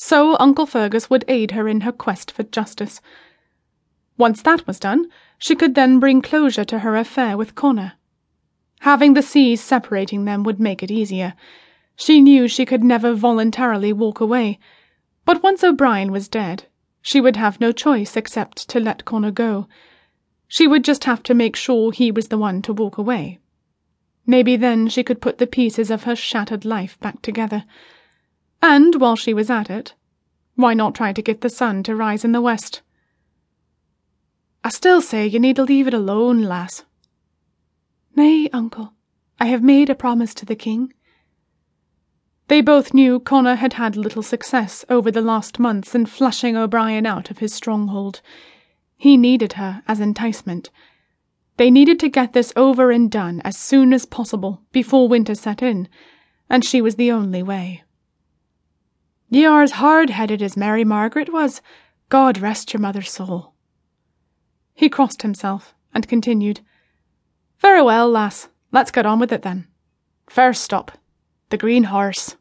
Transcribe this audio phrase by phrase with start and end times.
[0.00, 3.00] So Uncle Fergus would aid her in her quest for justice.
[4.16, 7.94] Once that was done, she could then bring closure to her affair with Connor.
[8.80, 11.34] Having the seas separating them would make it easier.
[11.96, 14.60] She knew she could never voluntarily walk away,
[15.24, 16.66] but once O'Brien was dead,
[17.02, 19.66] she would have no choice except to let Connor go.
[20.46, 23.40] She would just have to make sure he was the one to walk away.
[24.24, 27.64] Maybe then she could put the pieces of her shattered life back together.
[28.60, 29.94] And while she was at it,
[30.56, 32.82] why not try to get the sun to rise in the west?
[34.64, 36.84] I still say you need to leave it alone, lass.
[38.16, 38.92] Nay, uncle,
[39.38, 40.92] I have made a promise to the king.
[42.48, 47.06] They both knew Connor had had little success over the last months in flushing O'Brien
[47.06, 48.20] out of his stronghold.
[48.96, 50.70] He needed her as enticement.
[51.58, 55.62] They needed to get this over and done as soon as possible before winter set
[55.62, 55.88] in,
[56.50, 57.84] and she was the only way.
[59.28, 61.60] Ye are as hard headed as Mary Margaret was.
[62.08, 63.52] God rest your mother's soul.
[64.74, 66.60] He crossed himself and continued.
[67.58, 69.66] Very well, lass, let's get on with it then.
[70.30, 70.92] First stop,
[71.50, 72.36] the Green Horse.